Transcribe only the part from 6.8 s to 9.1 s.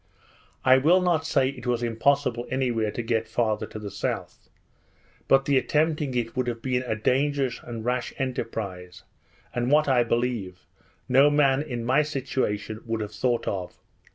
a dangerous and rash enterprise,